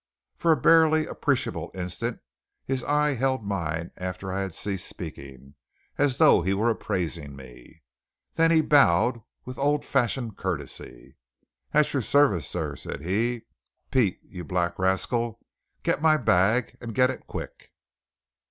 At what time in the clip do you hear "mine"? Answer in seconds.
3.45-3.91